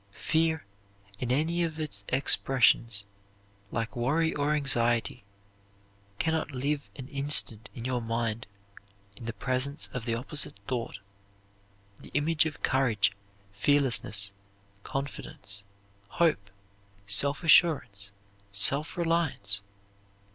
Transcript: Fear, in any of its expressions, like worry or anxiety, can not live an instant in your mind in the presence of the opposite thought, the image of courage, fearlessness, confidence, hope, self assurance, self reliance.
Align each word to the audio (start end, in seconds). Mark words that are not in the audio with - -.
Fear, 0.17 0.65
in 1.19 1.31
any 1.31 1.61
of 1.61 1.79
its 1.79 2.03
expressions, 2.07 3.05
like 3.69 3.95
worry 3.95 4.33
or 4.33 4.55
anxiety, 4.55 5.23
can 6.17 6.33
not 6.33 6.49
live 6.53 6.89
an 6.95 7.07
instant 7.07 7.69
in 7.75 7.85
your 7.85 8.01
mind 8.01 8.47
in 9.15 9.25
the 9.25 9.31
presence 9.33 9.91
of 9.93 10.05
the 10.05 10.15
opposite 10.15 10.57
thought, 10.67 10.97
the 11.99 12.09
image 12.15 12.47
of 12.47 12.63
courage, 12.63 13.11
fearlessness, 13.51 14.33
confidence, 14.81 15.65
hope, 16.09 16.49
self 17.05 17.43
assurance, 17.43 18.11
self 18.51 18.97
reliance. 18.97 19.61